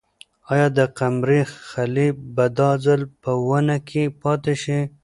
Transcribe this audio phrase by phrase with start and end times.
[0.51, 4.79] آیا د قمرۍ خلی به دا ځل په ونې کې پاتې شي؟